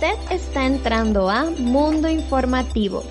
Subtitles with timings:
[0.00, 3.04] Usted está entrando a Mundo Informativo.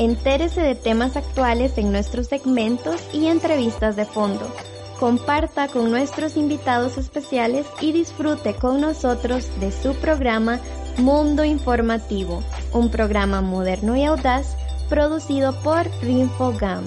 [0.00, 4.52] Entérese de temas actuales en nuestros segmentos y entrevistas de fondo.
[4.98, 10.58] Comparta con nuestros invitados especiales y disfrute con nosotros de su programa
[10.98, 14.56] Mundo Informativo, un programa moderno y audaz
[14.88, 16.82] producido por Rinfogam.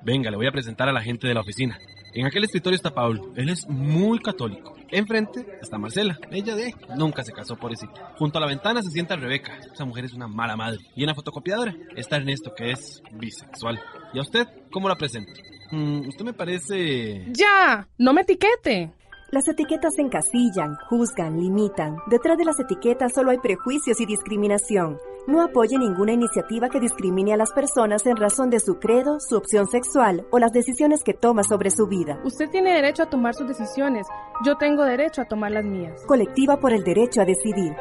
[0.00, 1.78] Venga, le voy a presentar a la gente de la oficina.
[2.16, 3.30] En aquel escritorio está Pablo.
[3.36, 4.74] Él es muy católico.
[4.90, 6.18] Enfrente está Marcela.
[6.30, 7.86] Ella de nunca se casó, por eso.
[8.16, 9.58] Junto a la ventana se sienta Rebeca.
[9.70, 10.78] Esa mujer es una mala madre.
[10.94, 13.78] Y en la fotocopiadora está Ernesto, que es bisexual.
[14.14, 15.30] ¿Y a usted cómo la presento?
[15.72, 17.26] Mm, usted me parece...
[17.32, 17.86] ¡Ya!
[17.98, 18.94] ¡No me etiquete!
[19.30, 21.96] Las etiquetas encasillan, juzgan, limitan.
[22.06, 24.96] Detrás de las etiquetas solo hay prejuicios y discriminación.
[25.26, 29.36] No apoye ninguna iniciativa que discrimine a las personas en razón de su credo, su
[29.36, 32.20] opción sexual o las decisiones que toma sobre su vida.
[32.24, 34.06] Usted tiene derecho a tomar sus decisiones.
[34.44, 36.00] Yo tengo derecho a tomar las mías.
[36.06, 37.74] Colectiva por el derecho a decidir.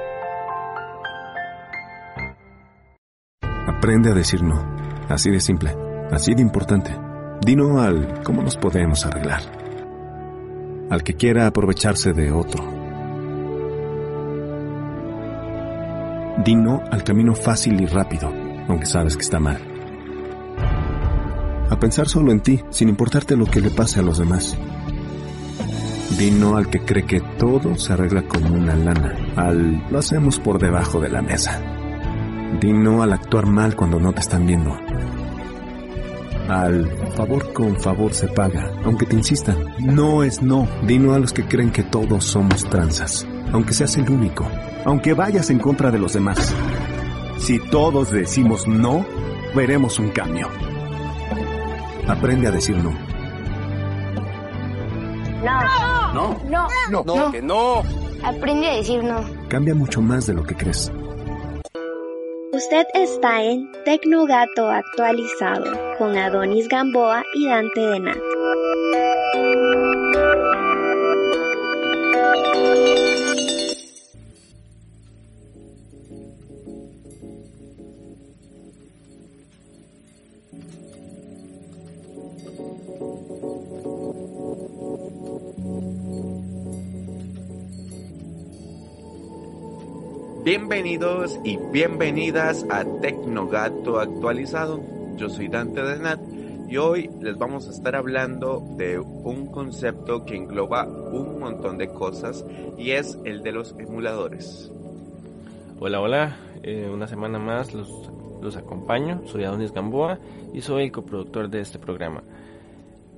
[3.67, 4.59] Aprende a decir no.
[5.07, 5.75] Así de simple.
[6.11, 6.97] Así de importante.
[7.41, 9.41] Dino al cómo nos podemos arreglar.
[10.89, 12.84] Al que quiera aprovecharse de otro
[16.44, 18.31] Di no al camino fácil y rápido,
[18.67, 19.58] aunque sabes que está mal.
[21.69, 24.58] A pensar solo en ti, sin importarte lo que le pase a los demás.
[26.17, 30.39] Di no al que cree que todo se arregla con una lana, al lo hacemos
[30.39, 31.61] por debajo de la mesa.
[32.59, 34.78] Di no al actuar mal cuando no te están viendo.
[36.47, 39.58] Al favor con favor se paga, aunque te insistan.
[39.80, 40.67] No es no.
[40.86, 44.45] Di no a los que creen que todos somos tranzas, aunque seas el único
[44.85, 46.55] aunque vayas en contra de los demás.
[47.39, 49.05] Si todos decimos no,
[49.53, 50.47] veremos un cambio.
[52.07, 52.91] Aprende a decir no.
[55.44, 56.13] No.
[56.13, 56.39] No.
[56.47, 56.67] No.
[56.89, 57.03] No.
[57.03, 57.31] No.
[57.31, 57.83] Que no.
[58.23, 59.19] Aprende a decir no.
[59.50, 60.91] Cambia mucho más de lo que crees.
[62.53, 65.66] Usted está en Tecnogato actualizado
[65.97, 68.34] con Adonis Gamboa y Dante Denat.
[90.67, 94.81] Bienvenidos y bienvenidas a Tecnogato actualizado.
[95.15, 96.19] Yo soy Dante Denat
[96.67, 101.89] y hoy les vamos a estar hablando de un concepto que engloba un montón de
[101.89, 102.43] cosas
[102.79, 104.71] y es el de los emuladores.
[105.79, 108.09] Hola, hola, eh, una semana más los,
[108.41, 110.17] los acompaño, soy Adonis Gamboa
[110.51, 112.23] y soy el coproductor de este programa.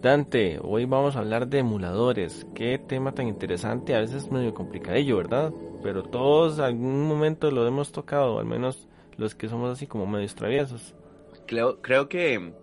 [0.02, 2.46] Dante, hoy vamos a hablar de emuladores.
[2.54, 5.54] Qué tema tan interesante, a veces medio complicadillo, ¿verdad?
[5.82, 10.28] Pero todos algún momento lo hemos tocado, al menos los que somos así como medio
[10.30, 10.96] traviesos.
[11.46, 12.54] Creo, creo que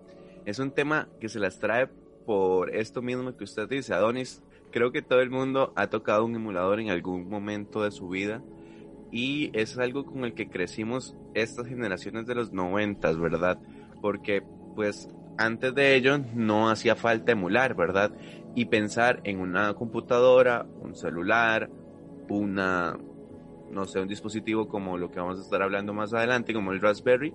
[0.45, 1.89] es un tema que se las trae
[2.27, 4.43] por esto mismo que usted dice, Adonis.
[4.71, 8.43] Creo que todo el mundo ha tocado un emulador en algún momento de su vida
[9.13, 13.61] y es algo con el que crecimos estas generaciones de los noventas, ¿verdad?
[14.01, 14.43] Porque
[14.75, 15.09] pues
[15.39, 18.13] antes de ello no hacía falta emular, ¿verdad?
[18.57, 21.71] Y pensar en una computadora, un celular,
[22.29, 22.99] una
[23.75, 26.81] no sé, un dispositivo como lo que vamos a estar hablando más adelante, como el
[26.81, 27.35] Raspberry,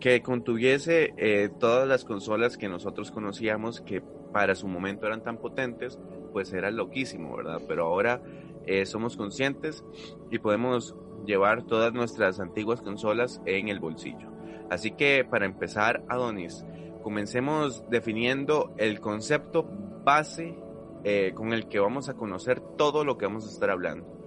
[0.00, 4.00] que contuviese eh, todas las consolas que nosotros conocíamos que
[4.32, 5.98] para su momento eran tan potentes,
[6.32, 7.60] pues era loquísimo, ¿verdad?
[7.66, 8.22] Pero ahora
[8.66, 9.84] eh, somos conscientes
[10.30, 10.94] y podemos
[11.26, 14.30] llevar todas nuestras antiguas consolas en el bolsillo.
[14.70, 16.64] Así que para empezar, Adonis,
[17.02, 19.66] comencemos definiendo el concepto
[20.04, 20.56] base
[21.04, 24.17] eh, con el que vamos a conocer todo lo que vamos a estar hablando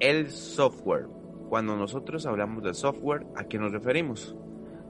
[0.00, 1.06] el software.
[1.48, 4.34] Cuando nosotros hablamos de software, ¿a qué nos referimos?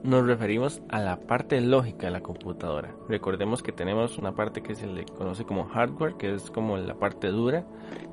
[0.03, 2.95] Nos referimos a la parte lógica de la computadora.
[3.07, 6.95] Recordemos que tenemos una parte que se le conoce como hardware, que es como la
[6.95, 7.65] parte dura,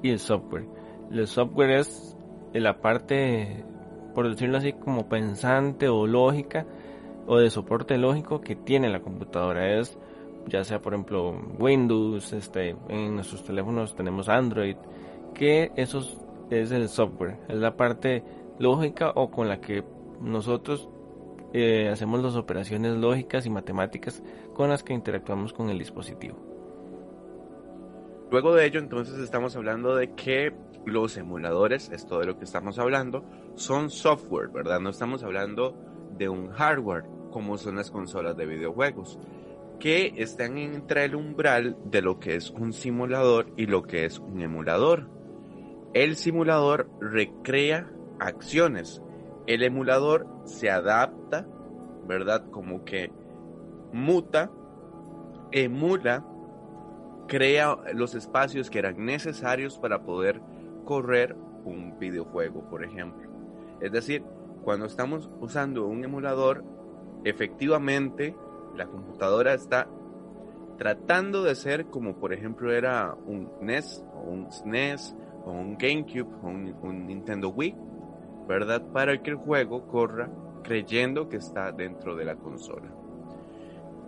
[0.02, 0.66] y el software.
[1.10, 2.16] El software es
[2.52, 3.64] la parte,
[4.14, 6.66] por decirlo así, como pensante o lógica
[7.26, 9.78] o de soporte lógico que tiene la computadora.
[9.78, 9.98] Es
[10.46, 14.76] ya sea por ejemplo Windows, este, en nuestros teléfonos tenemos Android,
[15.34, 16.18] que esos
[16.50, 18.22] es el software, es la parte
[18.58, 19.84] lógica o con la que
[20.20, 20.88] nosotros
[21.52, 24.22] eh, hacemos las operaciones lógicas y matemáticas
[24.54, 26.36] con las que interactuamos con el dispositivo.
[28.30, 30.52] Luego de ello, entonces estamos hablando de que
[30.84, 33.24] los emuladores, es todo de lo que estamos hablando,
[33.54, 34.80] son software, ¿verdad?
[34.80, 35.76] No estamos hablando
[36.16, 39.18] de un hardware como son las consolas de videojuegos.
[39.80, 44.20] que están entre el umbral de lo que es un simulador y lo que es
[44.20, 45.08] un emulador.
[45.94, 47.88] El simulador recrea
[48.18, 49.00] acciones.
[49.46, 51.46] El emulador se adapta,
[52.06, 52.50] ¿verdad?
[52.50, 53.12] Como que
[53.92, 54.50] muta,
[55.52, 56.24] emula,
[57.28, 60.40] crea los espacios que eran necesarios para poder
[60.84, 63.30] correr un videojuego, por ejemplo.
[63.80, 64.24] Es decir,
[64.64, 66.64] cuando estamos usando un emulador,
[67.22, 68.34] efectivamente
[68.74, 69.88] la computadora está
[70.76, 75.14] tratando de ser como por ejemplo era un NES o un SNES
[75.44, 77.74] o un GameCube o un, Nintendo Wii,
[78.48, 78.82] ¿verdad?
[78.92, 80.30] Para que el juego corra
[80.62, 82.92] creyendo que está dentro de la consola.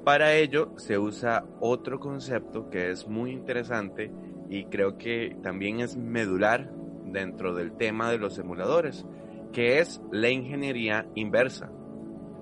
[0.04, 4.10] Para ello se usa otro concepto que es muy interesante
[4.48, 6.70] y creo que también es medular
[7.04, 9.04] dentro del tema de los emuladores,
[9.52, 11.70] que es la ingeniería inversa.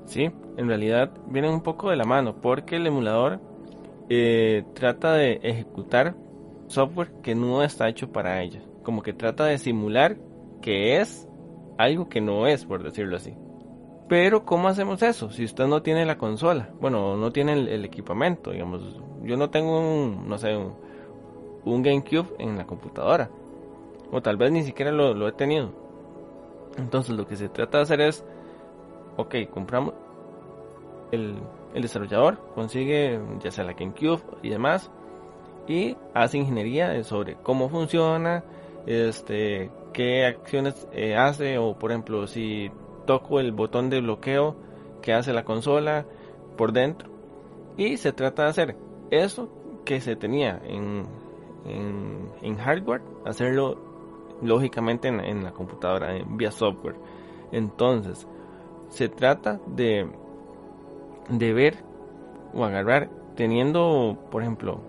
[0.04, 3.40] Sí, en realidad vienen un poco de la mano, porque el emulador
[4.08, 6.14] eh, trata de ejecutar
[6.66, 8.62] software que no está hecho para ella.
[8.84, 10.16] Como que trata de simular
[10.62, 11.28] que es
[11.76, 13.34] algo que no es, por decirlo así.
[14.08, 15.30] Pero ¿cómo hacemos eso?
[15.30, 19.80] Si usted no tiene la consola, bueno, no tiene el, equipamiento, digamos, yo no tengo
[19.80, 23.30] un, no sé, un, GameCube en la computadora,
[24.12, 25.72] o tal vez ni siquiera lo, lo he tenido.
[26.76, 28.24] Entonces lo que se trata de hacer es,
[29.16, 29.94] ok, compramos,
[31.10, 31.36] el,
[31.74, 34.90] desarrollador consigue ya sea la GameCube y demás
[35.66, 38.44] y hace ingeniería sobre cómo funciona,
[38.86, 42.70] este, qué acciones eh, hace o por ejemplo si
[43.06, 44.56] toco el botón de bloqueo
[45.02, 46.06] que hace la consola
[46.56, 47.10] por dentro
[47.76, 48.76] y se trata de hacer
[49.10, 49.48] eso
[49.84, 51.06] que se tenía en,
[51.66, 53.76] en, hardware, hacerlo
[54.42, 56.96] lógicamente en, en la computadora, vía software.
[57.52, 58.26] Entonces,
[58.88, 60.08] se trata de
[61.28, 61.76] de ver
[62.52, 64.80] o agarrar teniendo, por ejemplo,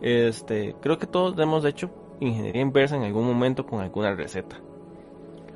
[0.00, 1.90] este, creo que todos hemos hecho
[2.26, 4.56] ingeniería inversa en algún momento con alguna receta.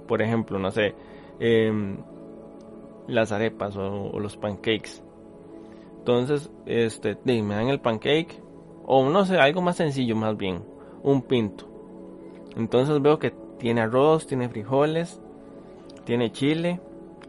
[0.07, 0.95] Por ejemplo, no sé,
[1.39, 1.99] em,
[3.07, 5.03] las arepas o, los pancakes.
[5.99, 8.41] Entonces, este, me dan el pancake
[8.85, 10.63] o no sé, algo más sencillo más bien,
[11.03, 11.67] un pinto.
[12.57, 15.21] Entonces veo que tiene arroz, tiene frijoles,
[16.05, 16.81] tiene chile,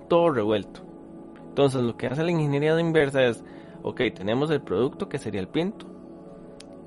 [0.07, 0.81] todo revuelto.
[1.49, 3.43] Entonces lo que hace la ingeniería de inversa es,
[3.81, 5.96] ok, tenemos el producto que sería el pinto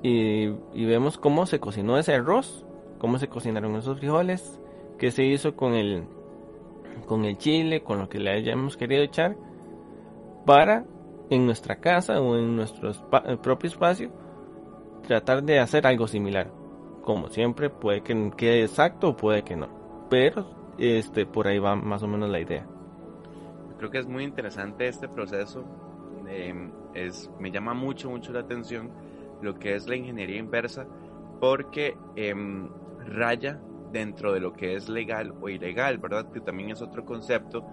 [0.03, 0.49] y,
[0.85, 2.65] vemos cómo se cocinó ese arroz,
[2.97, 4.59] cómo se cocinaron esos frijoles,
[4.97, 6.05] qué se hizo con el,
[7.05, 9.35] con el chile, con lo que le hayamos querido echar,
[10.45, 10.85] para
[11.29, 12.91] en nuestra casa o en nuestro
[13.41, 14.11] propio espacio
[15.07, 16.51] tratar de hacer algo similar.
[17.03, 19.69] Como siempre, puede que quede exacto o puede que no.
[20.09, 20.45] Pero
[20.77, 22.67] este por ahí va más o menos la idea.
[23.77, 25.63] Creo que es muy interesante este proceso.
[26.27, 28.91] Em, es, me llama mucho, mucho la atención
[29.41, 30.87] lo que es la ingeniería inversa
[31.39, 32.69] porque em,
[33.05, 33.59] raya
[33.91, 36.31] dentro de lo que es legal o ilegal, ¿verdad?
[36.31, 37.65] Que también es otro concepto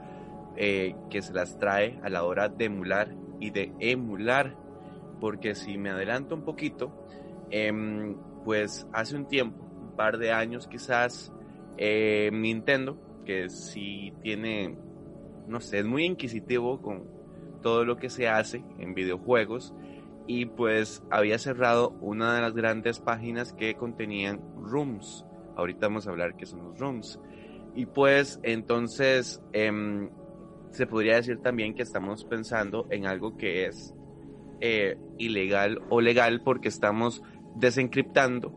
[0.56, 4.56] eh, que se las trae a la hora de emular y de emular.
[5.20, 6.93] Porque si me adelanto un poquito,
[7.50, 11.32] em, pues hace un tiempo, un par de años quizás,
[11.76, 14.77] eh, Nintendo, que sí tiene
[15.48, 17.05] no sé, es muy inquisitivo con
[17.63, 19.75] todo lo que se hace en videojuegos
[20.29, 25.25] y pues había cerrado una de las grandes páginas que contenían rooms.
[25.56, 27.19] Ahorita vamos a hablar qué son los rooms.
[27.75, 30.11] Y pues entonces em,
[30.70, 33.94] se podría decir también que estamos pensando en algo que es
[34.61, 37.23] eh, ilegal o legal porque estamos
[37.56, 38.53] desencriptando,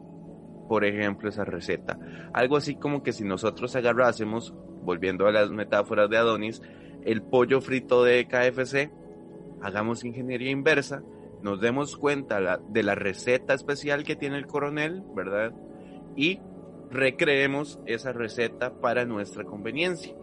[0.67, 1.97] por ejemplo, esa receta.
[2.33, 6.61] Algo así como que si nosotros agarrásemos, volviendo a las metáforas de Adonis,
[7.05, 8.91] el pollo frito de KFC,
[9.61, 11.01] hagamos ingeniería inversa,
[11.43, 15.53] nos demos cuenta de la receta especial que tiene el coronel, ¿verdad?
[16.15, 16.39] Y
[16.89, 20.13] recreemos esa receta para nuestra conveniencia.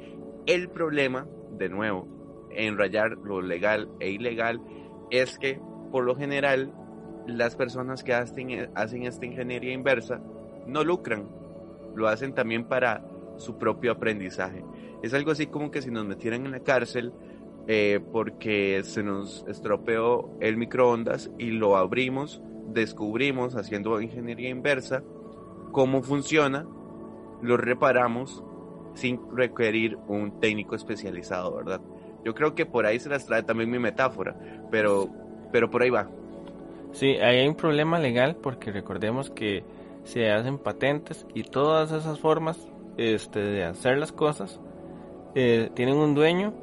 [0.46, 2.06] El problema, de nuevo,
[2.50, 4.60] en rayar lo legal e ilegal,
[5.10, 5.60] es que
[5.90, 6.72] por lo general
[7.26, 10.20] las personas que hacen, hacen esta ingeniería inversa
[10.66, 11.28] no lucran,
[11.94, 13.04] lo hacen también para
[13.36, 14.64] su propio aprendizaje.
[15.02, 17.12] Es algo así como que si nos metieran en la cárcel
[17.70, 25.02] eh, porque se nos estropeó el microondas y lo abrimos, descubrimos haciendo ingeniería inversa
[25.70, 26.66] cómo funciona,
[27.42, 28.42] lo reparamos
[28.94, 31.82] sin requerir un técnico especializado, ¿verdad?
[32.24, 34.34] Yo creo que por ahí se las trae también mi metáfora,
[34.70, 35.10] pero,
[35.52, 36.08] pero por ahí va.
[36.92, 39.62] Sí, hay un problema legal porque recordemos que
[40.04, 44.58] se hacen patentes y todas esas formas este, de hacer las cosas
[45.34, 46.54] eh, tienen un dueño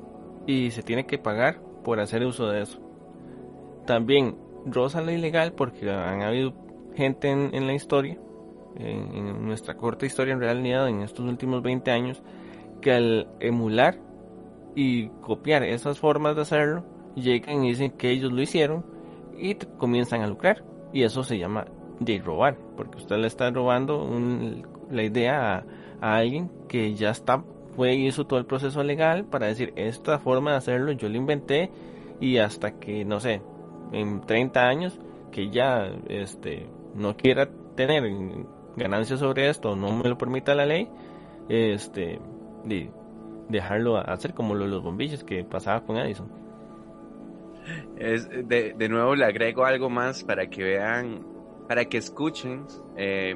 [0.46, 2.80] y se tiene que pagar por hacer uso de eso.
[3.86, 6.54] También roza lo ilegal porque han habido
[6.96, 8.18] gente en, la historia,
[8.78, 12.24] en, nuestra corta historia en realidad, en estos últimos 20 años,
[12.82, 14.00] que al emular
[14.75, 16.84] y copiar esas formas de hacerlo,
[17.16, 18.86] llegan y dicen que ellos lo hicieron
[19.38, 20.64] y comienzan a lucrar.
[20.94, 21.66] Y eso se llama
[22.00, 24.08] de robar, porque usted le está robando
[24.90, 25.66] la idea
[26.02, 27.44] a, alguien que ya está,
[27.75, 31.17] fue y hizo todo el proceso legal para decir, esta forma de hacerlo yo lo
[31.17, 31.72] inventé
[32.20, 33.41] y hasta que, no sé,
[33.91, 35.00] en 30 años,
[35.32, 38.03] que ya este, no quiera tener
[38.75, 40.89] ganancias sobre esto, no me lo permita la ley,
[41.50, 42.20] este,
[42.63, 42.89] de
[43.50, 46.29] dejarlo hacer como los bombillos que pasaba con Edison.
[47.98, 51.25] Es, de, de, nuevo le agrego algo más para que vean,
[51.67, 52.65] para que escuchen
[52.96, 53.36] eh,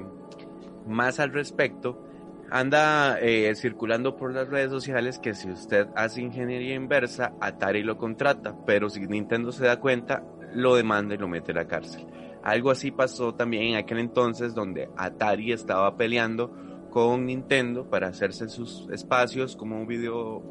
[0.88, 2.04] más al respecto.
[2.52, 7.98] Anda eh, circulando por las redes sociales que si usted hace ingeniería inversa, Atari lo
[7.98, 12.08] contrata, pero si Nintendo se da cuenta, lo demanda y lo mete a la cárcel.
[12.44, 16.52] Algo así pasó también en aquel entonces donde Atari estaba peleando
[16.90, 20.42] con Nintendo para hacerse sus espacios como video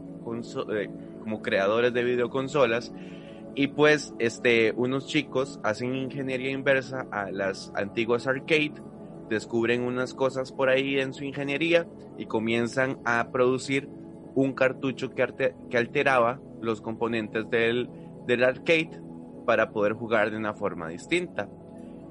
[0.72, 0.88] eh,
[1.20, 2.92] como creadores de videoconsolas
[3.54, 8.74] y pues este unos chicos hacen ingeniería inversa a las antiguas arcade
[9.28, 13.88] descubren unas cosas por ahí en su ingeniería y comienzan a producir
[14.34, 17.88] un cartucho que, alteraba los componentes del
[18.44, 19.00] arcade
[19.46, 21.48] para poder jugar de una forma distinta.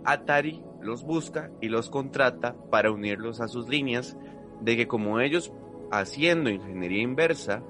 [0.04, 4.18] Atari los busca y los contrata para unirlos a sus líneas
[4.62, 5.52] de que como ellos
[5.92, 7.62] haciendo ingeniería inversa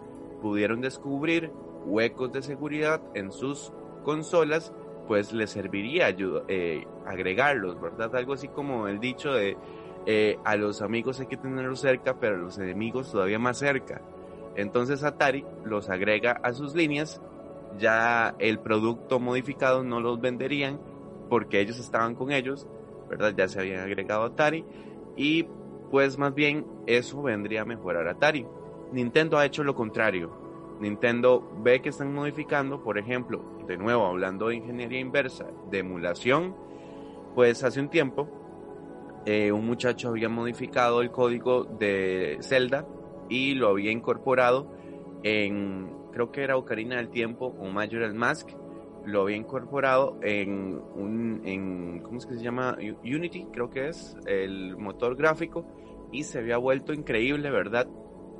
[0.42, 1.51] pudieron descubrir
[1.86, 3.72] huecos de seguridad en sus
[4.04, 4.74] consolas,
[5.08, 6.10] pues les serviría
[6.48, 8.14] eh, agregarlos, ¿verdad?
[8.16, 9.58] Algo así como el dicho de
[10.06, 14.02] eh, a los amigos hay que tenerlos cerca, pero a los enemigos todavía más cerca.
[14.56, 17.22] Entonces Atari los agrega a sus líneas,
[17.78, 20.80] ya el producto modificado no los venderían
[21.30, 22.68] porque ellos estaban con ellos,
[23.10, 23.34] ¿verdad?
[23.36, 24.66] Ya se habían agregado a Atari
[25.16, 25.48] y
[25.92, 28.46] pues más bien eso vendría a mejorar Atari.
[28.92, 30.47] Nintendo ha hecho lo contrario.
[30.80, 36.56] Nintendo ve que están modificando, por ejemplo, de nuevo hablando de ingeniería inversa, de emulación,
[37.36, 38.30] pues hace un tiempo
[39.30, 42.88] eh, un muchacho había modificado el código de Zelda
[43.28, 44.72] y lo había incorporado
[45.22, 48.52] en, creo que era Ocarina del Tiempo o Majora's Mask,
[49.06, 52.78] lo había incorporado en un, en, ¿cómo es que se llama?
[53.04, 55.66] Unity, creo que es, el motor gráfico,
[56.10, 57.86] y se había vuelto increíble, ¿verdad?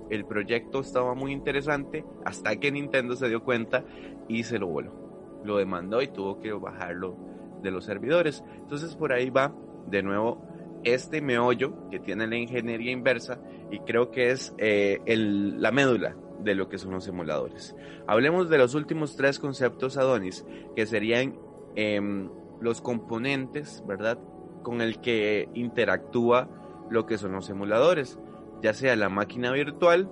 [0.10, 3.84] El proyecto estaba muy interesante hasta que Nintendo se dio cuenta
[4.28, 5.42] y se lo voló.
[5.44, 7.18] Lo demandó y tuvo que bajarlo
[7.62, 8.44] de los servidores.
[8.56, 9.54] Entonces por ahí va
[9.88, 10.42] de nuevo
[10.84, 13.40] este meollo que tiene la ingeniería inversa
[13.72, 17.76] y creo que es eh, la médula de lo que son los emuladores.
[18.06, 20.46] Hablemos de los últimos tres conceptos Adonis,
[20.76, 21.38] que serían
[21.76, 22.30] em,
[22.62, 24.20] los componentes, ¿verdad?
[24.64, 26.50] Con el que interactúa
[26.90, 28.20] lo que son los emuladores,
[28.62, 30.10] ya sea la máquina virtual,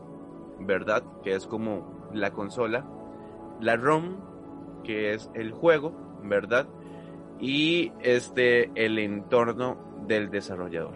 [0.59, 1.03] ¿verdad?
[1.23, 2.85] Que es como la consola,
[3.59, 4.17] la ROM,
[4.83, 6.67] que es el juego, ¿verdad?
[7.39, 10.93] Y este, el entorno del desarrollador.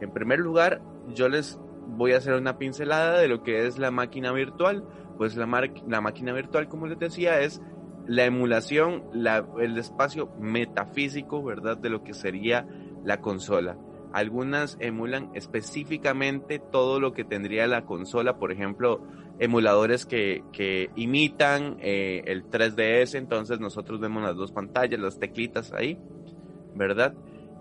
[0.00, 0.82] En primer lugar,
[1.14, 4.84] yo les voy a hacer una pincelada de lo que es la máquina virtual.
[5.16, 5.46] Pues la,
[5.88, 7.62] la máquina virtual, como les decía, es
[8.06, 11.76] la emulación, la, el espacio metafísico, ¿verdad?
[11.76, 12.66] De lo que sería
[13.04, 13.76] la consola.
[14.16, 19.06] Algunas emulan específicamente todo lo que tendría la consola, por ejemplo,
[19.38, 25.98] emuladores que, imitan eh, el 3DS, entonces nosotros vemos las dos pantallas, las teclitas ahí,
[26.74, 27.12] ¿verdad?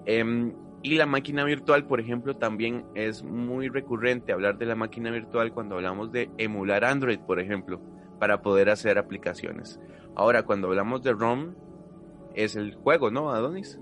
[0.05, 5.11] Em, y la máquina virtual, por ejemplo, también es muy recurrente hablar de la máquina
[5.11, 7.81] virtual cuando hablamos de emular Android, por ejemplo,
[8.17, 9.77] para poder hacer aplicaciones.
[10.15, 11.53] Ahora, cuando hablamos de ROM,
[12.33, 13.77] es el juego, ¿no, Adonis?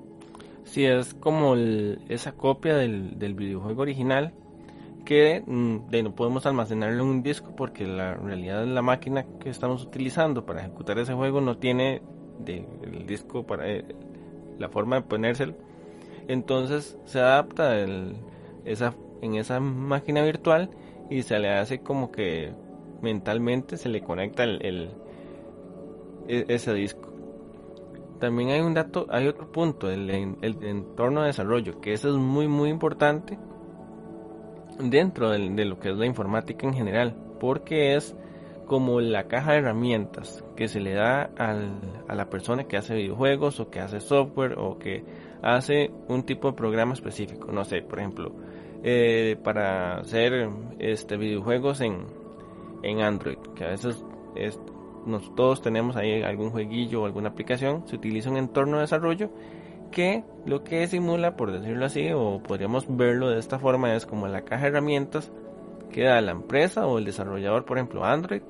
[0.64, 4.34] Sí, es como esa copia del, videojuego original
[5.06, 9.84] que mm, no podemos almacenarlo en un disco porque la realidad la máquina que estamos
[9.84, 12.02] utilizando para ejecutar ese juego no tiene
[12.48, 13.84] el disco para eh,
[14.58, 15.56] la forma de ponérselo
[16.28, 17.86] entonces se adapta
[18.66, 20.70] esa, en esa máquina virtual
[21.10, 22.54] y se le hace como que
[23.02, 24.92] mentalmente se le conecta el,
[26.28, 27.13] e, ese disco.
[28.24, 32.16] También hay un dato, hay otro punto, el, el entorno de desarrollo, que eso es
[32.16, 33.38] muy muy importante
[34.80, 38.16] dentro de, lo que es la informática en general, porque es
[38.66, 43.60] como la caja de herramientas que se le da a la persona que hace videojuegos
[43.60, 45.04] o que hace software o que
[45.42, 47.52] hace un tipo de programa específico.
[47.52, 48.32] No sé, por ejemplo,
[48.84, 50.50] eh, para hacer
[50.80, 52.06] este videojuegos en,
[52.84, 54.02] en Android, que a veces
[54.38, 54.58] es,
[55.06, 59.30] nos, todos tenemos ahí algún jueguillo o alguna aplicación, se utiliza un entorno de desarrollo
[59.92, 64.28] que lo que simula, por decirlo así, o podríamos verlo de esta forma, es como
[64.28, 65.32] la caja de herramientas
[65.92, 68.42] que da la empresa o el desarrollador, por ejemplo Android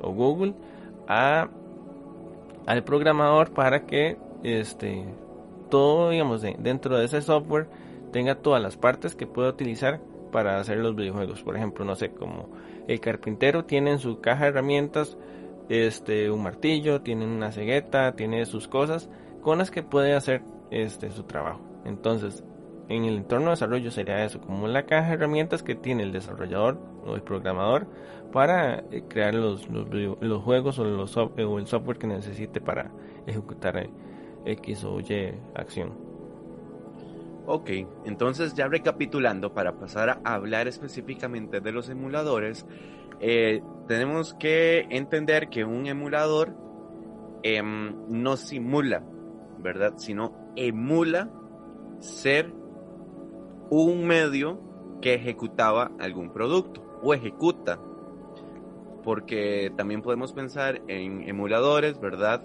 [0.00, 0.54] o Google,
[1.08, 1.48] a,
[2.66, 5.04] al programador para que este,
[5.68, 7.66] todo, digamos, dentro de ese software
[8.12, 11.42] tenga todas las partes que pueda utilizar para hacer los videojuegos.
[11.42, 12.48] Por ejemplo, no sé, como
[12.86, 15.16] el carpintero tiene en su caja de herramientas
[15.68, 19.08] este, un martillo, tiene una cegueta, tiene sus cosas
[19.42, 21.60] con las que puede hacer este, su trabajo.
[21.84, 22.44] Entonces,
[22.88, 26.12] en el entorno de desarrollo sería eso, como la caja de herramientas que tiene el
[26.12, 27.86] desarrollador o el programador
[28.32, 32.90] para eh, crear los, los, juegos o, los, o el software que necesite para
[33.26, 33.90] ejecutar eh,
[34.44, 35.92] X o Y acción.
[37.46, 37.70] Ok,
[38.06, 42.66] entonces ya recapitulando para pasar a hablar específicamente de los emuladores,
[43.26, 46.54] eh, tenemos que entender que un emulador
[47.42, 49.02] em, no simula,
[49.60, 49.94] ¿verdad?
[49.96, 51.30] Sino emula
[52.00, 52.52] ser
[53.70, 54.60] un medio
[55.00, 57.80] que ejecutaba algún producto o ejecuta.
[59.02, 62.44] Porque también podemos pensar en emuladores, ¿verdad?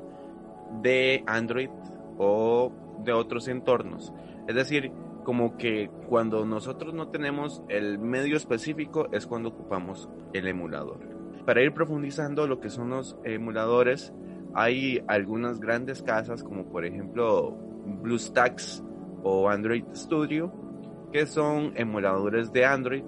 [0.82, 1.72] De Android
[2.18, 2.72] o
[3.04, 4.14] de otros entornos.
[4.48, 4.94] Es decir,
[5.30, 11.02] como que cuando nosotros no tenemos el medio específico es cuando ocupamos el emulador.
[11.46, 14.12] Para ir profundizando lo que son los emuladores,
[14.56, 17.56] hay algunas grandes casas como por ejemplo
[18.02, 18.84] BlueStacks
[19.22, 20.52] o Android Studio
[21.12, 23.04] que son emuladores de Android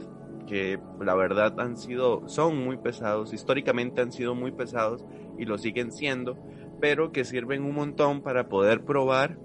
[0.45, 5.03] que la verdad han sido son muy pesados, históricamente han sido muy pesados
[5.39, 6.37] y lo siguen siendo,
[6.79, 9.39] pero que sirven un montón para poder probar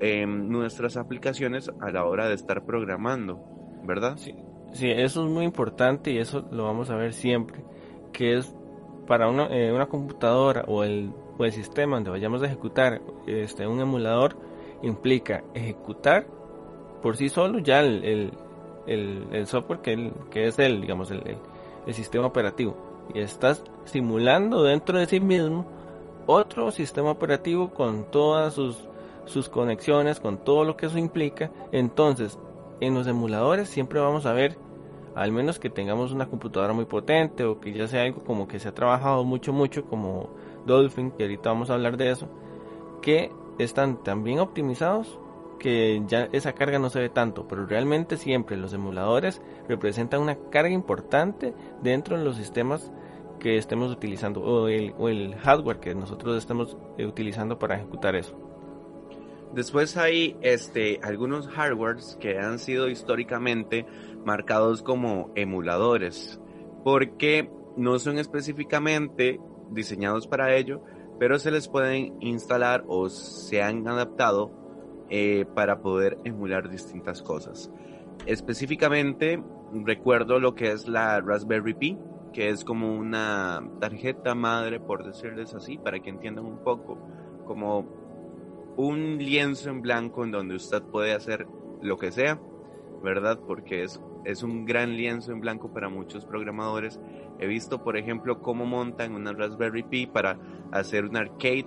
[0.00, 3.40] nuestras aplicaciones a la hora de estar programando,
[3.84, 4.16] ¿verdad?
[4.16, 4.34] Sí,
[4.72, 7.64] sí, eso es muy importante y eso lo vamos a ver siempre,
[8.12, 8.54] que es
[9.06, 13.80] para una, eh, computadora o el, o el sistema donde vayamos a ejecutar este, un
[13.80, 14.36] emulador,
[14.82, 16.26] implica ejecutar
[17.02, 18.32] por sí solo ya el,
[18.86, 21.22] el, el, software que, que es el, digamos, el,
[21.86, 22.76] el sistema operativo.
[23.14, 25.66] Y estás simulando dentro de sí mismo
[26.26, 28.88] otro sistema operativo con todas sus
[29.28, 31.50] sus conexiones, con todo lo que eso implica.
[31.72, 32.38] Entonces,
[32.80, 34.58] en los emuladores siempre vamos a ver,
[35.14, 38.58] al menos que tengamos una computadora muy potente o que ya sea algo como que
[38.58, 40.30] se ha trabajado mucho, mucho, como
[40.66, 42.28] Dolphin, que ahorita vamos a hablar de eso,
[43.02, 45.18] que están tan bien optimizados
[45.58, 50.36] que ya esa carga no se ve tanto, pero realmente siempre los emuladores representan una
[50.50, 52.92] carga importante dentro de los sistemas
[53.40, 58.47] que estemos utilizando o el, o el hardware que nosotros estemos utilizando para ejecutar eso.
[59.58, 63.86] Después hay este, algunos hardwares que han sido históricamente
[64.24, 66.40] marcados como emuladores,
[66.84, 69.40] porque no son específicamente
[69.72, 70.84] diseñados para ello,
[71.18, 74.52] pero se les pueden instalar o se han adaptado
[75.10, 77.68] eh, para poder emular distintas cosas.
[78.26, 79.42] Específicamente
[79.72, 81.98] recuerdo lo que es la Raspberry Pi,
[82.32, 86.96] que es como una tarjeta madre, por decirles así, para que entiendan un poco,
[87.44, 88.07] como
[88.78, 91.48] un lienzo en blanco en donde usted puede hacer
[91.82, 92.40] lo que sea,
[93.02, 93.40] ¿verdad?
[93.44, 97.00] Porque es, es un gran lienzo en blanco para muchos programadores.
[97.40, 100.38] He visto, por ejemplo, cómo montan una Raspberry Pi para
[100.70, 101.66] hacer una arcade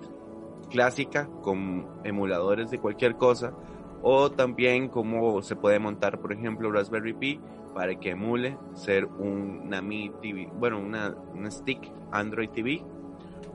[0.70, 3.52] clásica con emuladores de cualquier cosa.
[4.00, 7.40] O también cómo se puede montar, por ejemplo, Raspberry Pi
[7.74, 12.82] para que emule ser una Mi TV, bueno, una, una stick Android TV.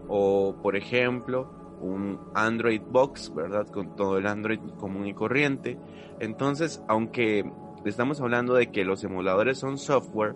[0.08, 3.68] O, por ejemplo, un Android Box, ¿verdad?
[3.68, 5.78] Con todo el Android común y corriente.
[6.20, 7.50] Entonces, aunque
[7.86, 10.36] estamos hablando de que los emuladores son software,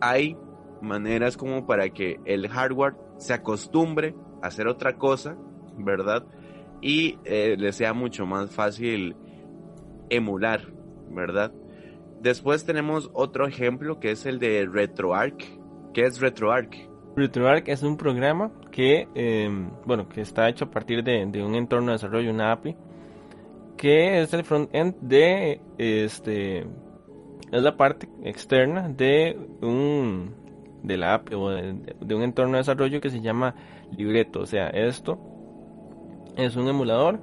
[0.00, 0.36] hay
[0.80, 5.36] maneras como para que el hardware se acostumbre a hacer otra cosa,
[5.76, 6.24] ¿verdad?
[6.80, 9.16] Y eh, le sea mucho más fácil
[10.10, 10.72] emular,
[11.10, 11.52] ¿verdad?
[12.20, 15.44] Después tenemos otro ejemplo que es el de RetroArch.
[15.94, 16.88] ¿Qué es RetroArch?
[17.16, 21.88] RetroArch es un programa que, em, bueno, que está hecho a partir de, un entorno
[21.88, 22.76] de desarrollo, una API,
[23.76, 30.32] que es el front-end de, este, es la parte externa de un,
[30.84, 33.56] de la API o de, un entorno de desarrollo que se llama
[33.96, 34.42] libreto.
[34.42, 35.18] O sea, esto
[36.36, 37.18] es un emulador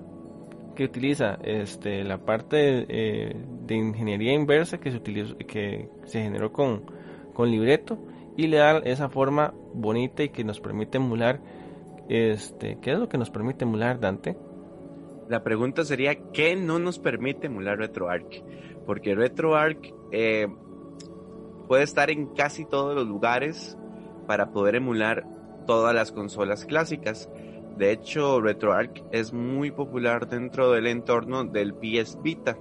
[0.75, 3.33] que utiliza este, la parte eh,
[3.65, 6.81] de, ingeniería inversa que se, utilizó, que se generó con,
[7.33, 7.97] con libreto
[8.37, 11.41] y le da esa forma bonita y que nos permite emular
[12.09, 14.37] este ¿qué es lo que nos permite emular Dante?
[15.27, 18.43] La pregunta sería ¿qué no nos permite emular RetroArch?
[18.85, 20.47] Porque RetroArch eh,
[21.67, 23.77] puede estar en casi todos los lugares
[24.27, 25.25] para poder emular
[25.65, 27.29] todas las consolas clásicas.
[27.77, 32.57] De hecho, RetroArch es muy popular dentro del entorno del PS Vita.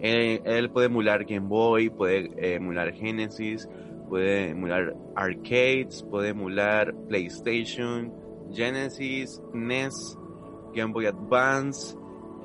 [0.00, 3.68] Eh, él puede emular Game Boy, puede emular Genesis,
[4.08, 8.12] puede emular arcades, puede emular PlayStation,
[8.52, 10.18] Genesis, NES,
[10.74, 11.96] Game Boy Advance,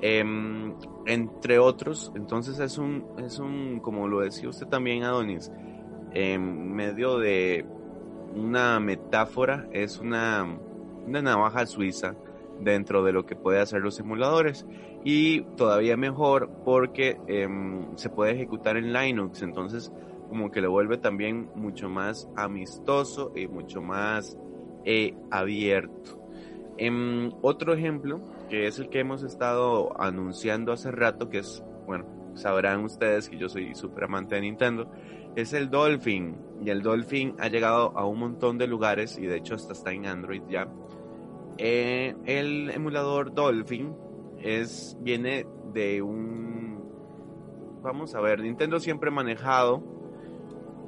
[0.01, 0.73] em,
[1.05, 2.11] entre otros.
[2.15, 5.51] Entonces es un, es un, como lo decía usted también, Adonis,
[6.13, 7.65] en medio de
[8.35, 10.45] una metáfora, es una,
[11.05, 12.15] una navaja suiza
[12.59, 14.65] dentro de lo que puede hacer los simuladores
[15.03, 19.91] y todavía mejor porque em, se puede ejecutar en Linux entonces
[20.33, 24.35] como que lo vuelve también mucho más amistoso y mucho más
[24.83, 26.27] eh, abierto.
[26.77, 28.19] Em, otro ejemplo
[28.49, 33.37] que es el que hemos estado anunciando hace rato que es bueno sabrán ustedes que
[33.37, 34.89] yo soy súper amante de Nintendo
[35.35, 36.35] es el Dolphin.
[36.65, 39.91] Y el Dolphin ha llegado a un montón de lugares y de hecho hasta está
[39.91, 40.67] en Android ya.
[41.59, 43.95] Eh, el emulador Dolphin
[44.39, 46.81] es, viene de un...
[47.83, 49.92] Vamos a ver, Nintendo siempre ha manejado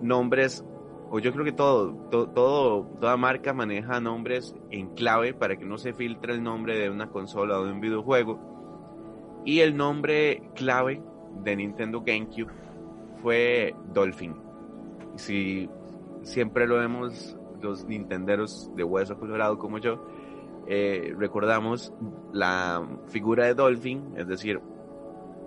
[0.02, 0.64] nombres,
[1.10, 5.78] o yo creo que todo, todo, toda marca maneja nombres en clave para que no
[5.78, 8.40] se filtre el nombre de una consola o de un videojuego.
[9.46, 11.02] Y el nombre clave
[11.44, 12.52] de Nintendo GameCube
[13.22, 14.36] fue Dolphin.
[15.16, 15.70] Si
[16.24, 20.06] siempre lo vemos los nintenderos de hueso colorado como yo,
[20.68, 21.94] eh, recordamos
[22.34, 24.60] la figura de Dolphin, es decir,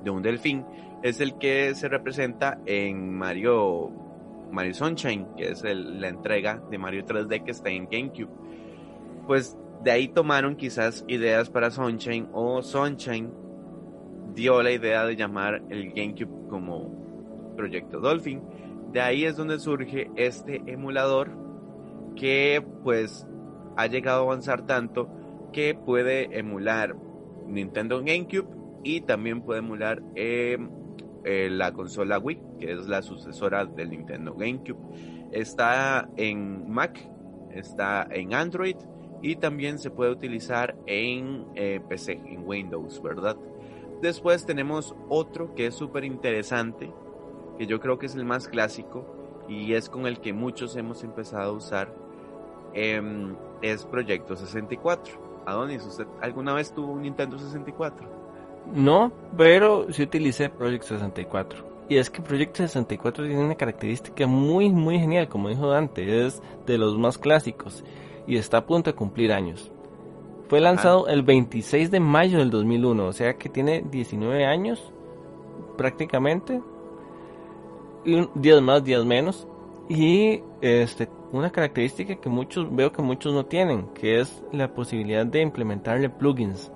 [0.03, 0.65] de un delfín,
[1.03, 3.91] es el que se representa en Mario,
[4.51, 8.31] Mario Sunshine, que es la entrega de Mario 3D que está en GameCube.
[9.27, 13.31] Pues de ahí tomaron quizás ideas para Sunshine o Sunshine
[14.35, 18.43] dio la idea de llamar el GameCube como Proyecto Dolphin.
[18.93, 21.31] De ahí es donde surge este emulador
[22.17, 23.27] que pues
[23.77, 25.09] ha llegado a avanzar tanto
[25.53, 26.97] que puede emular
[27.47, 28.49] Nintendo GameCube
[28.83, 30.71] y también puede emular em,
[31.25, 34.79] eh, la consola Wii, que es la sucesora del Nintendo GameCube.
[35.33, 36.99] Está en Mac,
[37.53, 38.77] está en Android
[39.21, 43.37] y también se puede utilizar en eh, PC, en Windows, ¿verdad?
[44.01, 46.93] Después tenemos otro que es súper interesante,
[47.59, 51.03] que yo creo que es el más clásico y es con el que muchos hemos
[51.03, 51.95] empezado a usar,
[52.75, 55.43] em, es Proyecto 64.
[55.47, 58.18] Adonis, ¿usted alguna vez tuvo un Nintendo 64?
[58.75, 61.65] No, pero sí utilicé Project 64.
[61.89, 66.43] Y es que Project 64 tiene una característica muy, muy genial, como dijo Dante, es
[66.67, 67.83] de los más clásicos
[68.27, 69.73] y está a punto de cumplir años.
[70.49, 74.93] Fue lanzado el 26 de mayo del 2001, o sea que tiene 19 años
[75.77, 76.61] prácticamente.
[78.05, 79.47] Y días más, días menos.
[79.89, 85.27] Y este una característica que muchos veo que muchos no tienen, que es la posibilidad
[85.27, 86.73] de implementarle plugins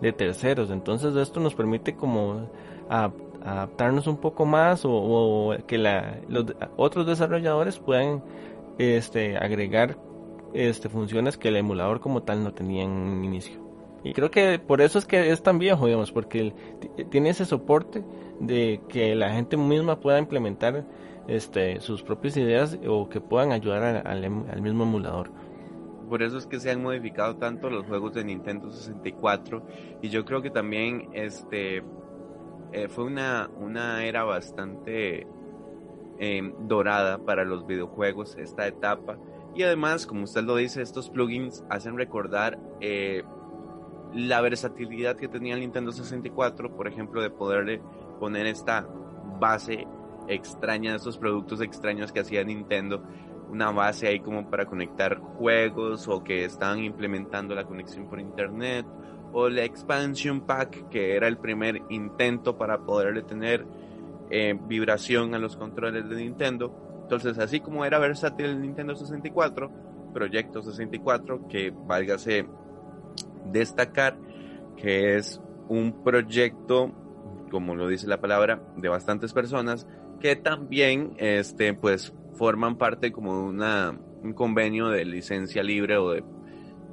[0.00, 0.70] de terceros.
[0.70, 2.48] Entonces esto nos permite como
[2.88, 8.22] adaptarnos un poco más o, que la, los otros desarrolladores puedan
[8.78, 9.98] este, agregar
[10.52, 13.66] este, funciones que el emulador como tal no tenía en un inicio.
[14.04, 16.54] Y creo que por eso es que es tan viejo, digamos, porque
[17.10, 18.04] tiene ese soporte
[18.38, 20.84] de que la gente misma pueda implementar
[21.26, 25.30] este, sus propias ideas o que puedan ayudar em, al, mismo emulador.
[26.08, 29.62] Por eso es que se han modificado tanto los juegos de Nintendo 64
[30.02, 31.82] y yo creo que también este
[32.72, 35.26] eh, fue una, una era bastante
[36.18, 39.18] em, dorada para los videojuegos esta etapa.
[39.54, 43.24] Y además como usted lo dice estos plugins hacen recordar eh,
[44.12, 47.80] la versatilidad que tenía el Nintendo 64 por ejemplo de poderle
[48.20, 48.86] poner esta
[49.40, 49.86] base
[50.28, 53.02] extraña, esos productos extraños que hacía Nintendo,
[53.48, 58.86] una base ahí como para conectar juegos o que estaban implementando la conexión por internet
[59.32, 63.66] o la expansion pack que era el primer intento para poderle tener
[64.30, 66.74] eh, vibración a los controles de Nintendo.
[67.02, 69.70] Entonces, así como era versátil el Nintendo 64,
[70.12, 72.46] Proyecto 64, que válgase
[73.52, 74.16] destacar
[74.76, 76.92] que es un proyecto,
[77.50, 79.86] como lo dice la palabra, de bastantes personas,
[80.20, 86.10] que también este, pues, forman parte como de una, un convenio de licencia libre o
[86.10, 86.24] de,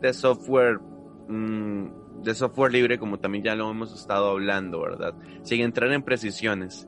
[0.01, 0.79] de software
[1.27, 5.13] mm, de software libre como también ya lo hemos estado hablando, ¿verdad?
[5.43, 6.87] Sin entrar en precisiones.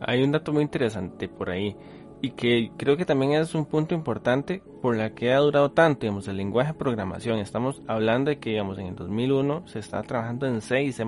[0.00, 1.76] Hay un dato muy interesante por ahí
[2.20, 6.02] y que creo que también es un punto importante por la que ha durado tanto,
[6.02, 7.38] digamos, el lenguaje de programación.
[7.38, 11.04] Estamos hablando de que, digamos, en el 2001 se está trabajando en C y C++,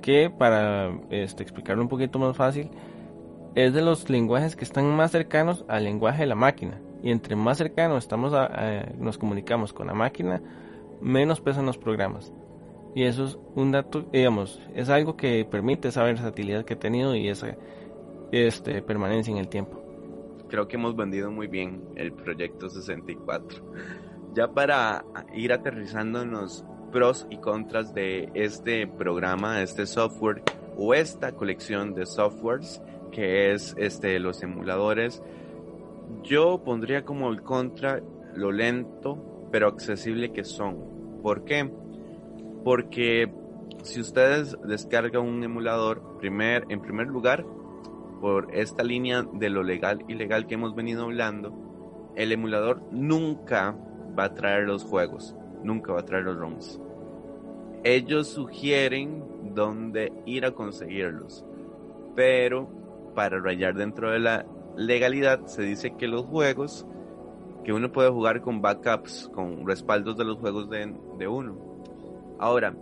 [0.00, 2.70] que para este, explicarlo un poquito más fácil,
[3.56, 6.78] es de los lenguajes que están más cercanos al lenguaje de la máquina.
[7.02, 8.32] Y entre más cercano estamos
[8.98, 10.42] nos comunicamos con la máquina,
[11.00, 12.32] menos pesan los programas.
[12.94, 17.14] Y eso es un dato, digamos, es algo que permite esa versatilidad que he tenido
[17.14, 17.56] y esa
[18.30, 19.82] este, permanencia en el tiempo.
[20.48, 23.62] Creo que hemos vendido muy bien el proyecto 64.
[24.34, 30.42] Ya para ir aterrizando en los pros y contras de este programa, este software
[30.76, 35.22] o esta colección de softwares que es este los emuladores,
[36.22, 38.00] yo pondría como el contra
[38.34, 41.20] lo lento pero accesible que son.
[41.22, 41.70] ¿Por qué?
[42.64, 43.32] Porque
[43.82, 47.44] si ustedes descargan un emulador, primer, en primer lugar,
[48.20, 53.76] por esta línea de lo legal y ilegal que hemos venido hablando, el emulador nunca
[54.18, 56.80] va a traer los juegos, nunca va a traer los ROMs.
[57.84, 59.22] Ellos sugieren
[59.54, 61.44] dónde ir a conseguirlos,
[62.14, 62.68] pero
[63.16, 66.86] para rayar dentro de la legalidad se dice que los juegos
[67.64, 71.56] que uno puede jugar con backups, con respaldos de los juegos de, de uno.
[72.38, 72.76] Ahora,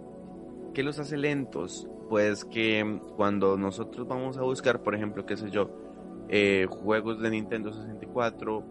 [0.74, 1.88] ¿qué los hace lentos?
[2.10, 5.70] Pues que cuando nosotros vamos a buscar, por ejemplo, qué sé yo,
[6.28, 8.64] eh, juegos de Nintendo 64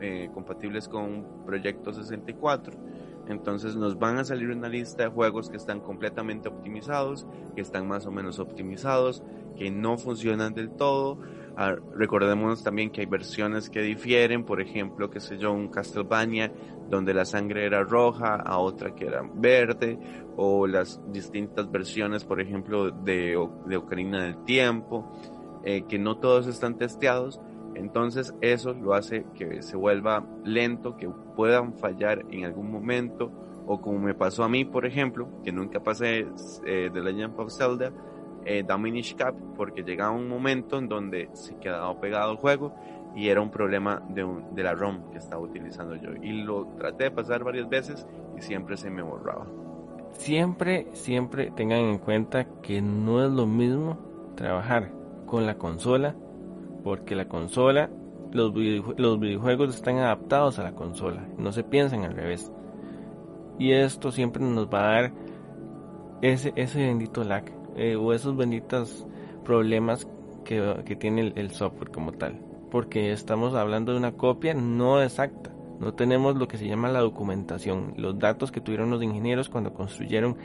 [0.00, 2.78] eh, compatibles con Proyecto 64,
[3.28, 7.86] entonces nos van a salir una lista de juegos que están completamente optimizados, que están
[7.86, 9.22] más o menos optimizados,
[9.56, 11.18] que no funcionan del todo.
[11.56, 16.52] Ah, recordemos también que hay versiones que difieren, por ejemplo, que sé yo, un Castlevania
[16.88, 19.98] donde la sangre era roja, a otra que era verde,
[20.36, 25.10] o las distintas versiones, por ejemplo, de, de Ocarina del Tiempo,
[25.64, 27.40] eh, que no todos están testeados.
[27.74, 33.30] Entonces eso lo hace que se vuelva lento, que puedan fallar en algún momento,
[33.66, 36.26] o como me pasó a mí, por ejemplo, que nunca pasé
[36.66, 37.92] eh, de Legend of Zelda,
[38.44, 42.74] eh, Dominish Cap, porque llegaba un momento en donde se quedaba pegado el juego
[43.14, 46.10] y era un problema de, de la ROM que estaba utilizando yo.
[46.20, 48.06] Y lo traté de pasar varias veces
[48.36, 49.46] y siempre se me borraba.
[50.12, 53.98] Siempre, siempre tengan en cuenta que no es lo mismo
[54.34, 54.90] trabajar
[55.26, 56.14] con la consola
[56.82, 57.90] porque la consola,
[58.32, 58.52] los,
[58.96, 62.50] los videojuegos están adaptados a la consola, no se piensan al revés.
[63.58, 65.12] Y esto siempre nos va a dar
[66.22, 67.44] ese, ese bendito lag
[67.76, 69.06] eh, o esos benditos
[69.44, 70.08] problemas
[70.44, 72.40] que, que tiene el, el, software como tal.
[72.70, 75.52] Porque estamos hablando de una copia no exacta.
[75.78, 79.74] No tenemos lo que se llama la documentación, los datos que tuvieron los ingenieros cuando
[79.74, 80.36] construyeron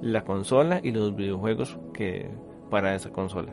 [0.00, 2.30] la consola y los videojuegos que
[2.70, 3.52] para esa consola.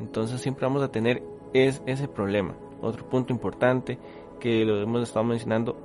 [0.00, 1.22] Entonces siempre vamos a tener
[1.54, 2.54] es ese problema.
[2.82, 3.98] Otro punto importante
[4.38, 5.76] que lo hemos estado mencionando,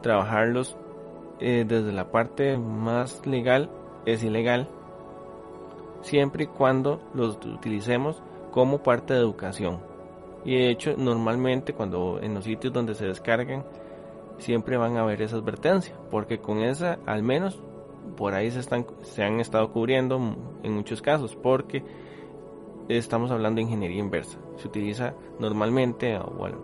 [0.00, 0.78] trabajarlos
[1.40, 3.68] eh, desde la parte más legal
[4.06, 4.68] es ilegal,
[6.00, 9.80] siempre y cuando los utilicemos como parte de educación.
[10.44, 13.64] Y de hecho, normalmente cuando en los sitios donde se descargan,
[14.38, 17.60] siempre van a haber esa advertencia, porque con esa, al menos
[18.16, 20.16] por ahí se, están, se han estado cubriendo
[20.62, 21.82] en muchos casos, porque
[22.88, 24.38] estamos hablando de ingeniería inversa.
[24.56, 26.58] Se utiliza normalmente, bueno,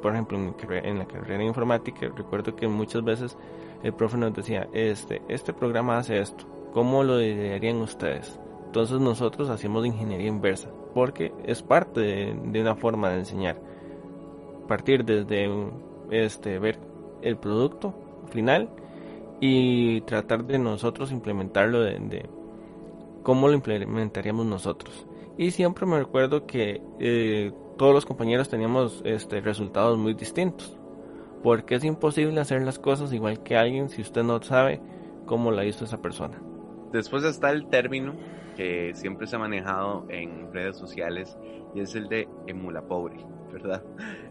[0.00, 3.36] por ejemplo, en, la carrera de informática, recuerdo que muchas veces
[3.82, 8.38] el profe nos decía, este, este programa hace esto, ¿cómo lo harían ustedes?
[8.66, 13.60] Entonces nosotros hacemos ingeniería inversa, porque es parte de, una forma de enseñar.
[14.68, 15.50] Partir desde
[16.10, 16.78] este, ver
[17.22, 17.94] el producto
[18.30, 18.70] final
[19.40, 22.28] y tratar de nosotros implementarlo de
[23.22, 29.40] cómo lo implementaríamos nosotros y siempre me recuerdo que eh, todos los compañeros teníamos este,
[29.40, 30.78] resultados muy distintos.
[31.42, 34.80] Porque es imposible hacer las cosas igual que alguien si usted no sabe
[35.26, 36.40] cómo la hizo esa persona.
[36.92, 38.14] Después está el término
[38.56, 41.36] que siempre se ha manejado en redes sociales
[41.74, 43.16] y es el de emula pobre,
[43.52, 43.82] ¿verdad?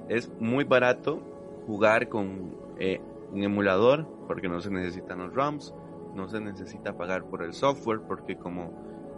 [0.07, 1.19] Es muy barato
[1.65, 5.73] jugar con eh, un emulador porque no se necesitan los ROMs,
[6.15, 8.71] no se necesita pagar por el software porque como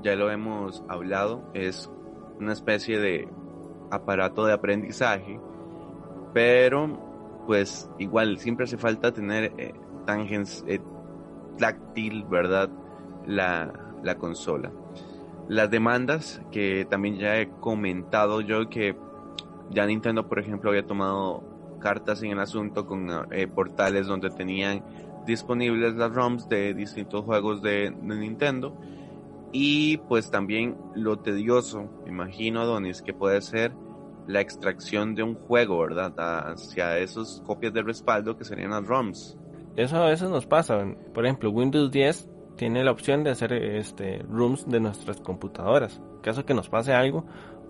[0.03, 1.89] ya lo hemos hablado, es
[2.39, 3.27] una especie de
[3.89, 5.39] aparato de aprendizaje,
[6.33, 9.73] pero pues igual siempre hace falta tener eh,
[10.05, 10.79] tangens eh,
[11.57, 12.69] táctil, ¿verdad?
[13.25, 14.71] La, la consola.
[15.47, 18.95] Las demandas que también ya he comentado yo que
[19.69, 21.43] ya Nintendo, por ejemplo, había tomado
[21.79, 24.83] cartas en el asunto con eh, portales donde tenían
[25.25, 28.77] disponibles las ROMs de distintos juegos de, de Nintendo
[29.53, 33.71] y pues también lo tedioso, imagino, Adonis, que puede ser
[34.25, 36.13] la extracción de un juego, ¿verdad?
[36.17, 39.37] Hacia esas copias de respaldo que serían las ROMs.
[39.75, 40.83] Eso a veces nos pasa.
[41.13, 46.01] Por ejemplo, Windows 10 tiene la opción de hacer este ROMs de nuestras computadoras.
[46.15, 47.25] En caso que nos pase algo,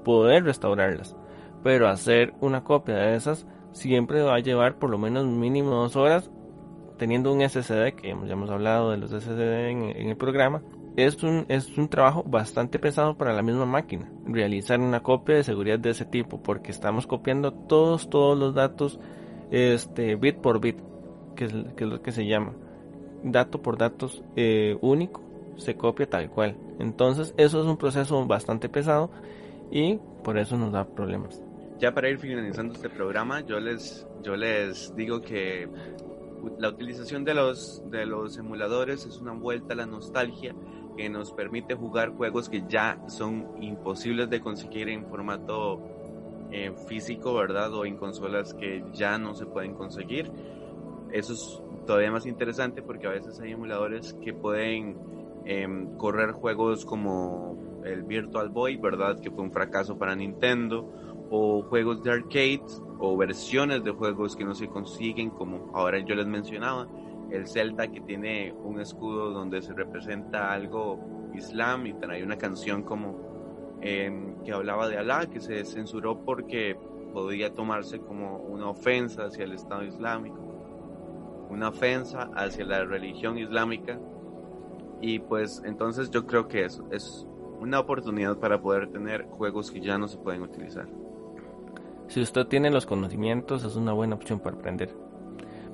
[0.06, 1.18] poder restaurarlas.
[1.64, 5.98] Pero hacer una copia de esas siempre va a llevar por lo menos mínimo dos
[5.98, 6.32] horas
[6.98, 10.62] teniendo un SSD, que ya hemos hablado de los SSD en el programa,
[10.96, 15.44] es un, es un trabajo bastante pesado para la misma máquina realizar una copia de
[15.44, 19.00] seguridad de ese tipo porque estamos copiando todos todos los datos
[19.52, 20.78] este bit por bit
[21.36, 22.54] que es, que es lo que se llama.
[23.24, 25.22] Dato por datos eh, único
[25.58, 26.58] se copia tal cual.
[26.80, 29.10] Entonces eso es un proceso bastante pesado
[29.72, 31.42] y por eso nos da problemas.
[31.80, 35.68] Ya para ir finalizando este programa yo les yo les digo que
[36.58, 40.54] la utilización de los de los emuladores es una vuelta a la nostalgia
[40.96, 45.82] que nos permite jugar juegos que ya son imposibles de conseguir en formato
[46.52, 47.74] eh, físico, ¿verdad?
[47.74, 50.32] O en consolas que ya no se pueden conseguir.
[51.12, 54.98] Eso es todavía más interesante porque a veces hay emuladores que pueden
[55.46, 59.20] em, correr juegos como el Virtual Boy, ¿verdad?
[59.20, 60.90] Que fue un fracaso para Nintendo.
[61.30, 62.62] O juegos de arcade
[63.00, 66.88] o versiones de juegos que no se consiguen, como ahora yo les mencionaba
[67.34, 71.00] el Zelda que tiene un escudo donde se representa algo
[71.34, 76.78] islam y hay una canción como em, que hablaba de Alá que se censuró porque
[77.12, 80.38] podía tomarse como una ofensa hacia el Estado Islámico,
[81.50, 84.00] una ofensa hacia la religión islámica
[85.02, 87.28] y pues entonces yo creo que eso es
[87.60, 90.88] una oportunidad para poder tener juegos que ya no se pueden utilizar.
[92.08, 95.03] Si usted tiene los conocimientos es una buena opción para aprender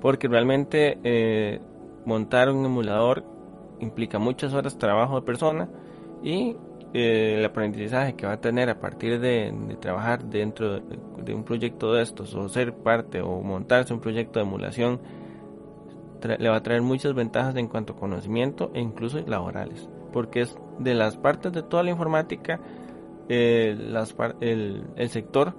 [0.02, 1.60] porque realmente eh,
[2.06, 3.24] montar un emulador
[3.80, 5.70] implica muchas horas de trabajo de persona
[6.24, 6.56] y
[6.94, 11.94] eh, el aprendizaje que va a tener a partir de, trabajar dentro de, un proyecto
[11.94, 15.00] de estos o ser parte o montarse un proyecto de emulación
[16.22, 19.88] le va a traer muchas ventajas en cuanto a conocimiento e incluso laborales.
[20.12, 22.60] Porque es de las partes de toda la informática
[23.30, 23.78] eh,
[24.42, 25.54] el, el sector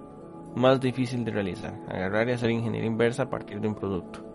[0.57, 4.30] más difícil de realizar agarrar y hacer ingeniería inversa a partir de un producto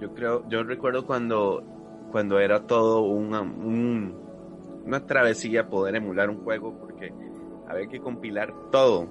[0.00, 1.62] yo creo, yo recuerdo cuando,
[2.10, 7.12] cuando era todo una, una travesía poder emular un juego porque
[7.66, 9.06] había que compilar todo,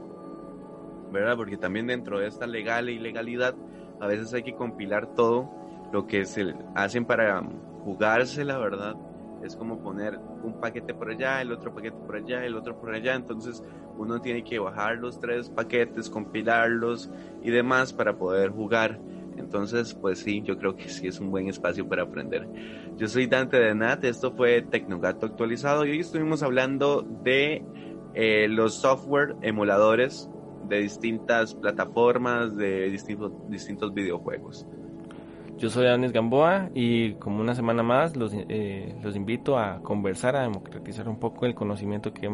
[1.11, 1.35] ¿verdad?
[1.35, 3.55] Porque también dentro de esta legal e ilegalidad,
[3.99, 5.49] a veces hay que compilar todo
[5.91, 7.43] lo que se hacen para
[7.83, 8.95] jugársela, ¿verdad?
[9.43, 12.93] Es como poner un paquete por allá, el otro paquete por allá, el otro por
[12.93, 13.15] allá.
[13.15, 13.63] Entonces
[13.97, 17.09] uno tiene que bajar los tres paquetes, compilarlos
[17.41, 18.99] y demás para poder jugar.
[19.41, 22.49] Entonces, pues sí, yo creo que sí es un buen espacio para aprender.
[22.97, 27.65] Yo soy Dante de Nat, esto fue Tecnogato actualizado y hoy estuvimos hablando de
[28.13, 34.67] eh, los software emuladores de distintas plataformas, de distintos, distintos videojuegos.
[35.61, 40.35] Yo soy Anis Gamboa y como una semana más los, eh, los invito a conversar,
[40.35, 42.27] a democratizar un poco el conocimiento que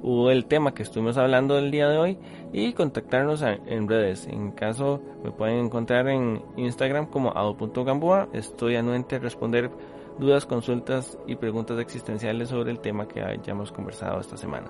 [0.00, 2.18] hubo del tema que estuvimos hablando el día de hoy
[2.52, 4.28] y contactarnos en redes.
[4.28, 8.28] En caso me pueden encontrar en Instagram como ado.gamboa.
[8.32, 9.72] Estoy anuente a responder
[10.20, 14.68] dudas, consultas y preguntas existenciales sobre el tema que hayamos conversado esta semana.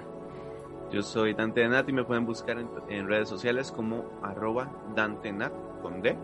[0.90, 2.56] Yo soy Dante Nat y me pueden buscar
[2.88, 5.30] en, redes sociales como arroba Dante
[5.82, 6.16] con D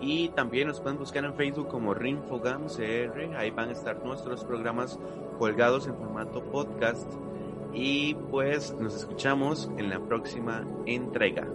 [0.00, 3.36] y también nos pueden buscar en Facebook como Rinfogam CR.
[3.36, 4.98] Ahí van a estar nuestros programas
[5.38, 7.10] colgados en formato podcast.
[7.72, 11.46] Y pues nos escuchamos en la próxima entrega.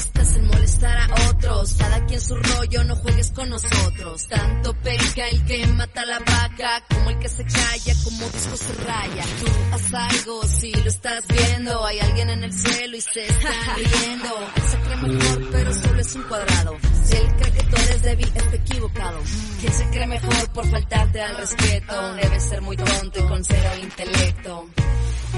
[0.00, 1.74] Molestas en molestar a otros.
[1.78, 4.26] Cada quien su rollo, no juegues con nosotros.
[4.28, 8.72] Tanto perica el que mata la vaca, como el que se calla, como disco se
[8.84, 9.24] raya.
[9.40, 11.84] Tú haz algo, si lo estás viendo.
[11.84, 14.28] Hay alguien en el cielo y se está riendo.
[14.56, 16.76] Él se cree mejor, pero solo es un cuadrado.
[17.04, 19.18] Si él cree que tú eres débil, está equivocado.
[19.60, 22.14] ¿Quién se cree mejor por faltarte al respeto?
[22.14, 24.66] Debe ser muy tonto y con cero intelecto.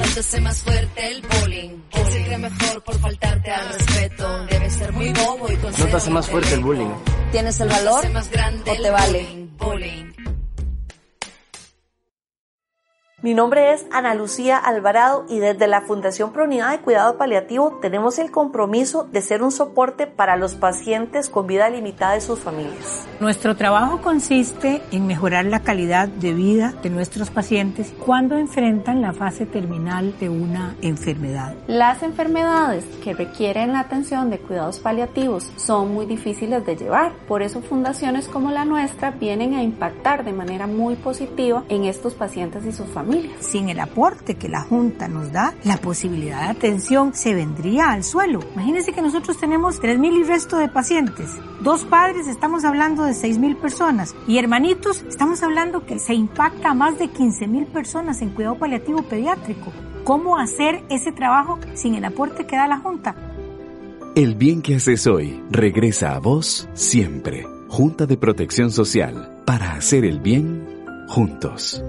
[0.03, 1.70] No te hace más fuerte el bullying.
[1.90, 4.46] ¿Quién se cree mejor por faltarte al respeto?
[4.46, 6.90] Debe ser muy bobo y con No te hace más fuerte el bullying.
[7.30, 9.48] ¿Tienes el valor o te vale?
[9.59, 10.21] Bullying.
[13.22, 17.78] Mi nombre es Ana Lucía Alvarado y desde la Fundación Pro Unidad de Cuidado Paliativo
[17.80, 22.40] tenemos el compromiso de ser un soporte para los pacientes con vida limitada y sus
[22.40, 23.06] familias.
[23.20, 29.12] Nuestro trabajo consiste en mejorar la calidad de vida de nuestros pacientes cuando enfrentan la
[29.12, 31.54] fase terminal de una enfermedad.
[31.68, 37.42] Las enfermedades que requieren la atención de cuidados paliativos son muy difíciles de llevar, por
[37.42, 42.66] eso fundaciones como la nuestra vienen a impactar de manera muy positiva en estos pacientes
[42.66, 43.11] y sus familias.
[43.40, 48.04] Sin el aporte que la Junta nos da, la posibilidad de atención se vendría al
[48.04, 48.40] suelo.
[48.54, 51.30] Imagínense que nosotros tenemos 3.000 y resto de pacientes.
[51.60, 54.14] Dos padres, estamos hablando de 6.000 personas.
[54.26, 59.02] Y hermanitos, estamos hablando que se impacta a más de 15.000 personas en cuidado paliativo
[59.02, 59.72] pediátrico.
[60.04, 63.14] ¿Cómo hacer ese trabajo sin el aporte que da la Junta?
[64.14, 67.46] El bien que haces hoy regresa a vos siempre.
[67.68, 69.42] Junta de Protección Social.
[69.46, 70.66] Para hacer el bien
[71.08, 71.82] juntos.